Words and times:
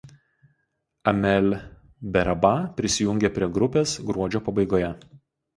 Amelle 1.11 1.59
Berrabah 2.15 2.59
prisijungė 2.79 3.33
prie 3.39 3.53
grupės 3.59 3.97
gruodžio 4.09 4.47
pabaigoje. 4.49 4.91